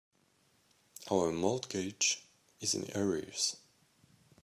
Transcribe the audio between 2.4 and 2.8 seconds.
is